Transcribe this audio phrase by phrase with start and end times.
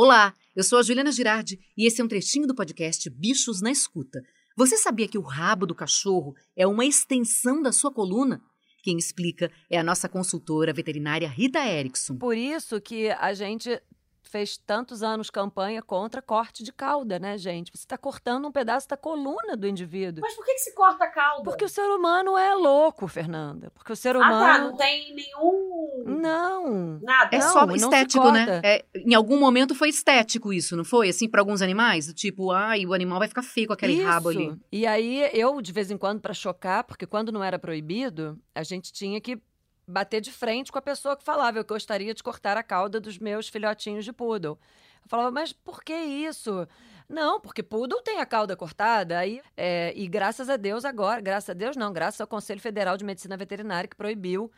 [0.00, 3.68] Olá, eu sou a Juliana Girardi e esse é um trechinho do podcast Bichos na
[3.68, 4.22] Escuta.
[4.56, 8.40] Você sabia que o rabo do cachorro é uma extensão da sua coluna?
[8.84, 12.16] Quem explica é a nossa consultora veterinária Rita Erickson.
[12.16, 13.82] Por isso que a gente
[14.30, 17.70] fez tantos anos campanha contra corte de cauda, né, gente?
[17.72, 20.20] Você está cortando um pedaço da coluna do indivíduo.
[20.22, 21.42] Mas por que, que se corta a cauda?
[21.44, 23.70] Porque o ser humano é louco, Fernanda.
[23.74, 24.64] Porque o ser Ah, humano.
[24.64, 24.70] tá.
[24.70, 26.04] Não tem nenhum.
[26.06, 26.98] Não.
[27.02, 27.30] Nada.
[27.34, 28.60] É Não, só estético, né?
[28.62, 31.08] É, em algum momento foi estético isso, não foi?
[31.08, 32.12] Assim, para alguns animais?
[32.12, 34.06] Tipo, ai, o animal vai ficar feio com aquele Isso.
[34.06, 34.56] rabo ali.
[34.70, 38.62] E aí eu, de vez em quando, para chocar, porque quando não era proibido, a
[38.62, 39.40] gente tinha que
[39.88, 43.18] bater de frente com a pessoa que falava: eu gostaria de cortar a cauda dos
[43.18, 44.58] meus filhotinhos de poodle.
[45.02, 46.66] Eu falava, mas por que isso?
[47.08, 49.18] Não, porque poodle tem a cauda cortada.
[49.18, 52.96] Aí, é, e graças a Deus agora, graças a Deus não, graças ao Conselho Federal
[52.98, 54.50] de Medicina Veterinária que proibiu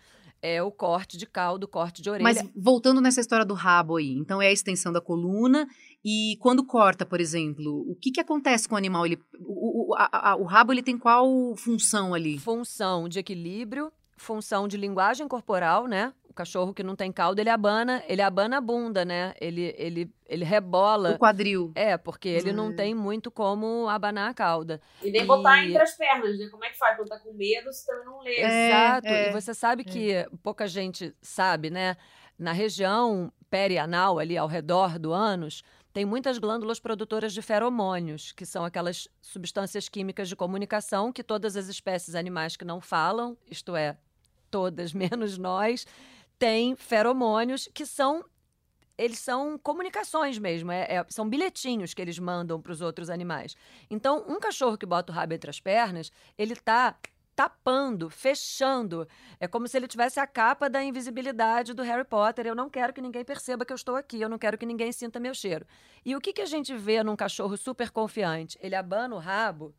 [0.43, 2.25] é, o corte de cauda, o corte de orelha.
[2.25, 5.69] Mas voltando nessa história do rabo aí, então é a extensão da coluna
[6.05, 9.07] e quando corta, por exemplo, o que que acontece com o animal?
[9.07, 12.39] Ele, o, o, a- a- o rabo ele tem qual função ali?
[12.39, 16.13] função de equilíbrio, função de linguagem corporal, né?
[16.29, 19.33] O cachorro que não tem cauda, ele abana, ele abana a bunda, né?
[19.41, 21.13] Ele, ele, ele rebola.
[21.15, 21.73] O quadril.
[21.75, 22.73] É, porque ele não Hum.
[22.75, 24.79] tem muito como abanar a cauda.
[25.03, 26.49] E nem E- botar entre as pernas, né?
[26.51, 26.97] Como é que faz?
[26.97, 28.37] Quando tá com medo, você também não lê.
[28.37, 29.09] É, Exato.
[29.09, 31.97] é, e você sabe que pouca gente sabe, né?
[32.39, 35.63] Na região perianal, ali ao redor do ânus,
[35.93, 41.57] tem muitas glândulas produtoras de feromônios, que são aquelas substâncias químicas de comunicação que todas
[41.57, 43.97] as espécies animais que não falam, isto é,
[44.51, 45.87] todas menos nós,
[46.39, 48.25] têm feromônios que são
[48.99, 53.57] eles são comunicações mesmo, é- é- são bilhetinhos que eles mandam para os outros animais.
[53.89, 56.99] Então, um cachorro que bota o rabo entre as pernas, ele tá
[57.35, 59.09] tapando, fechando.
[59.39, 62.47] É como se ele tivesse a capa da invisibilidade do Harry Potter.
[62.47, 64.93] Eu não quero que ninguém perceba que eu estou aqui, eu não quero que ninguém
[64.93, 65.67] sinta meu cheiro.
[66.05, 68.59] E o que, que a gente vê num cachorro super confiante?
[68.61, 69.75] Ele abana o rabo,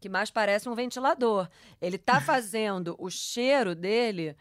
[0.00, 1.48] que mais parece um ventilador.
[1.80, 4.36] Ele tá fazendo o cheiro dele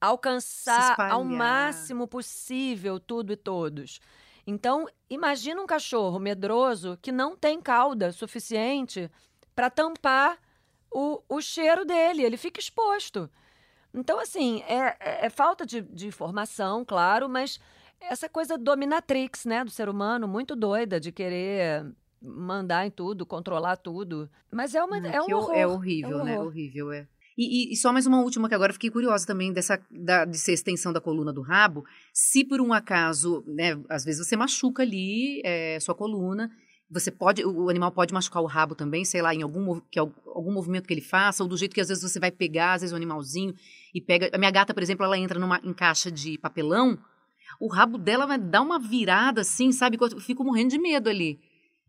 [0.00, 4.00] alcançar ao máximo possível tudo e todos.
[4.46, 9.10] Então, imagina um cachorro medroso que não tem cauda suficiente
[9.54, 10.38] para tampar
[10.90, 13.28] o, o cheiro dele, ele fica exposto.
[13.92, 17.58] Então, assim, é, é- é falta de, de informação, claro, mas
[18.00, 21.84] essa coisa dominatrix, né, do ser humano, muito doida de querer
[22.22, 24.28] mandar em tudo, controlar tudo.
[24.52, 25.54] Mas é, uma, Ai, é um que hor- horror.
[25.56, 26.34] É horrível, é um né?
[26.34, 26.46] horror.
[26.48, 27.06] Horrível, é.
[27.38, 30.38] E, e- e só mais uma última que agora fiquei curiosa também dessa da- de
[30.38, 31.84] ser extensão da coluna do rabo.
[32.12, 36.50] Se por um acaso, né, às vezes você machuca ali é, sua coluna,
[36.90, 40.14] você pode, o animal pode machucar o rabo também, sei lá, em algum que al-
[40.26, 42.80] algum movimento que ele faça, ou do jeito que às vezes você vai pegar, às
[42.80, 43.52] vezes o animalzinho
[43.94, 44.30] e pega.
[44.32, 46.96] A minha gata, por exemplo, ela entra numa em caixa de papelão,
[47.60, 49.98] o rabo dela vai dar uma virada assim, sabe?
[50.00, 51.38] Eu fico morrendo de medo ali.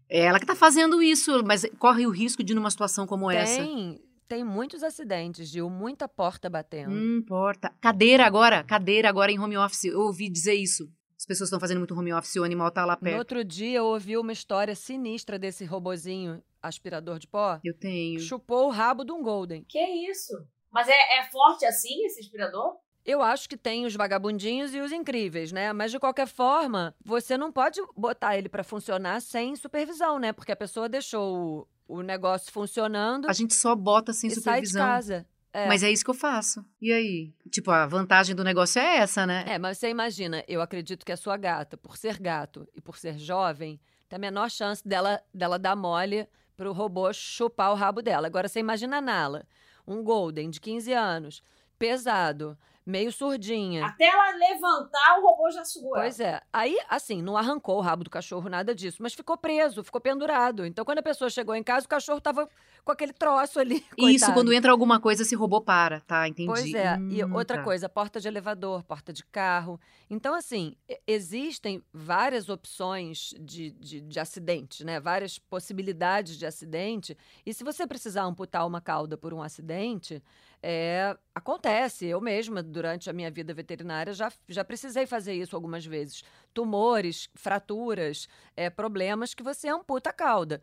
[0.09, 3.61] É ela que tá fazendo isso, mas corre o risco de numa situação como essa.
[3.61, 6.91] Tem, tem muitos acidentes, Gil, muita porta batendo.
[6.91, 7.73] Não importa.
[7.81, 9.85] Cadeira agora, cadeira agora em home office.
[9.85, 10.89] Eu ouvi dizer isso.
[11.17, 13.17] As pessoas estão fazendo muito home office e o animal tá lá No perto.
[13.17, 17.59] outro dia eu ouvi uma história sinistra desse robozinho aspirador de pó.
[17.63, 18.19] Eu tenho.
[18.19, 19.63] Chupou o rabo de um Golden.
[19.67, 19.79] Que
[20.09, 20.33] isso?
[20.71, 22.77] Mas é, é forte assim esse aspirador?
[23.07, 25.71] Eu acho que tem os vagabundinhos e os incríveis, né?
[25.71, 30.33] Mas de qualquer forma, você não pode botar ele pra funcionar sem supervisão, né?
[30.33, 34.59] Porque a pessoa deixou o, o negócio funcionando A gente só bota sem e sai
[34.59, 34.85] de supervisão.
[34.85, 35.25] casa.
[35.53, 35.67] É.
[35.67, 36.65] Mas é isso que eu faço.
[36.81, 37.33] E aí?
[37.49, 39.45] Tipo, a vantagem do negócio é essa, né?
[39.47, 42.97] É, mas você imagina, eu acredito que a sua gata, por ser gato e por
[42.97, 43.79] ser jovem,
[44.09, 48.27] tem a menor chance dela, dela dar mole pro robô chupar o rabo dela.
[48.27, 49.47] Agora você imagina a Nala,
[49.87, 51.41] um Golden de 15 anos,
[51.79, 52.57] pesado,
[52.87, 53.85] meio surdinha.
[53.85, 55.91] Até ela levantar, o robô já sugou.
[55.91, 56.41] Pois é.
[56.53, 60.65] Aí, assim, não arrancou o rabo do cachorro, nada disso, mas ficou preso, ficou pendurado.
[60.65, 62.47] Então, quando a pessoa chegou em casa, o cachorro tava
[62.85, 63.85] com aquele troço ali.
[63.97, 64.33] Isso, coitado.
[64.33, 66.27] quando entra alguma coisa, esse robô para, tá?
[66.27, 66.47] Entendi.
[66.47, 66.97] Pois é.
[67.09, 67.63] e Hum, outra tá.
[67.63, 69.77] coisa, porta de elevador, porta de carro.
[70.09, 74.99] Então, assim, e- existem várias opções de, de, de acidente, né?
[75.01, 77.17] Várias possibilidades de acidente.
[77.45, 80.23] E se você precisar amputar uma cauda por um acidente,
[80.61, 82.05] é, acontece.
[82.05, 86.23] Eu mesma, durante a minha vida veterinária, já, já precisei fazer isso algumas vezes.
[86.53, 90.61] Tumores, fraturas, é, problemas que você amputa a cauda.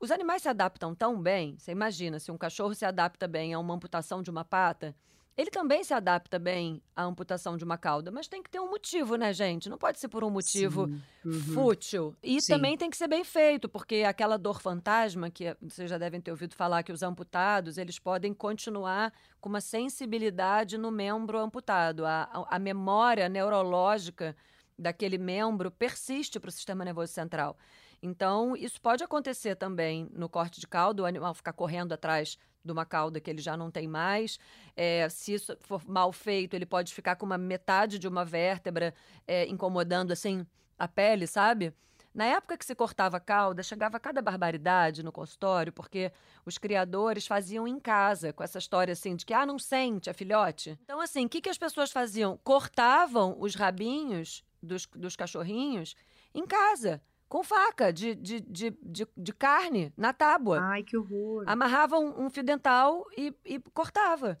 [0.00, 1.56] Os animais se adaptam tão bem.
[1.58, 4.94] Você imagina, se um cachorro se adapta bem a uma amputação de uma pata,
[5.36, 8.10] ele também se adapta bem à amputação de uma cauda.
[8.10, 9.68] Mas tem que ter um motivo, né, gente?
[9.68, 10.84] Não pode ser por um motivo.
[11.24, 11.40] Uhum.
[11.54, 12.14] fútil.
[12.22, 12.52] E Sim.
[12.52, 16.30] também tem que ser bem feito, porque aquela dor fantasma, que vocês já devem ter
[16.30, 22.04] ouvido falar que os amputados, eles podem continuar com uma sensibilidade no membro amputado.
[22.04, 24.36] A, a, a memória neurológica
[24.78, 27.56] daquele membro persiste para o sistema nervoso central.
[28.06, 32.70] Então, isso pode acontecer também no corte de cauda, o animal ficar correndo atrás de
[32.70, 34.38] uma cauda que ele já não tem mais.
[34.76, 38.92] É, se isso for mal feito, ele pode ficar com uma metade de uma vértebra
[39.26, 40.46] é, incomodando assim
[40.78, 41.72] a pele, sabe?
[42.12, 46.12] Na época que se cortava a cauda, chegava cada barbaridade no consultório, porque
[46.44, 50.12] os criadores faziam em casa, com essa história assim de que, ah, não sente, é
[50.12, 50.78] filhote.
[50.84, 52.38] Então, assim, o que, que as pessoas faziam?
[52.44, 55.96] Cortavam os rabinhos dos, dos cachorrinhos
[56.34, 57.00] em casa
[57.34, 60.60] com faca de, de, de, de, de carne na tábua.
[60.62, 61.42] Ai, que horror.
[61.48, 64.38] Amarrava um, um fio dental e, e cortava.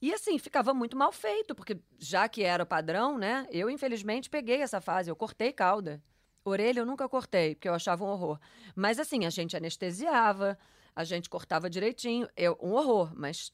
[0.00, 3.46] E assim, ficava muito mal feito, porque já que era o padrão, né?
[3.52, 6.02] Eu, infelizmente, peguei essa fase, eu cortei cauda.
[6.44, 8.40] Orelha eu nunca cortei, porque eu achava um horror.
[8.74, 10.58] Mas assim, a gente anestesiava,
[10.96, 12.26] a gente cortava direitinho.
[12.36, 13.52] Eu, um horror, mas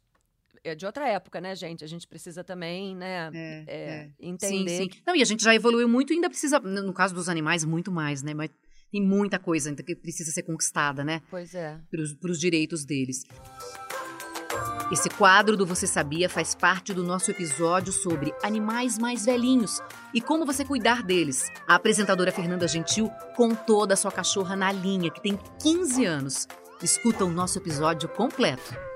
[0.65, 1.85] é de outra época, né, gente?
[1.85, 4.11] A gente precisa também, né, é, é, é.
[4.19, 4.79] entender.
[4.79, 5.01] Sim, sim.
[5.07, 7.93] Não, e a gente já evoluiu muito e ainda precisa, no caso dos animais, muito
[7.93, 8.33] mais, né?
[8.33, 8.49] Mas
[8.91, 11.23] tem muita coisa ainda que precisa ser conquistada, né?
[11.31, 11.79] Pois é.
[11.91, 13.25] Para os direitos deles.
[14.91, 19.83] Esse quadro do Você Sabia faz parte do nosso episódio sobre animais mais velhinhos
[20.15, 21.51] e como você cuidar deles.
[21.67, 26.49] A apresentadora Fernanda Gentil contou da sua cachorra na linha, que tem 15 anos.
[26.83, 28.88] Escuta o nosso episódio completo.